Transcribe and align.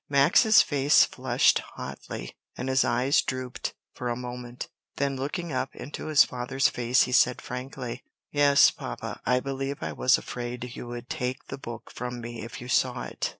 Max's 0.09 0.63
face 0.63 1.05
flushed 1.05 1.59
hotly, 1.75 2.35
and 2.57 2.69
his 2.69 2.83
eyes 2.83 3.21
drooped 3.21 3.75
for 3.93 4.09
a 4.09 4.15
moment, 4.15 4.67
then 4.95 5.15
looking 5.15 5.51
up 5.53 5.75
into 5.75 6.07
his 6.07 6.25
father's 6.25 6.67
face 6.67 7.03
he 7.03 7.11
said 7.11 7.39
frankly, 7.39 8.03
"Yes, 8.31 8.71
papa, 8.71 9.21
I 9.27 9.39
believe 9.39 9.83
I 9.83 9.93
was 9.93 10.17
afraid 10.17 10.75
you 10.75 10.87
would 10.87 11.07
take 11.07 11.49
the 11.49 11.59
book 11.59 11.91
from 11.93 12.19
me 12.19 12.41
if 12.41 12.59
you 12.61 12.67
saw 12.67 13.03
it. 13.03 13.29